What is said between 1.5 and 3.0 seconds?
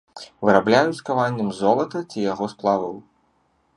з золата ці яго сплаваў.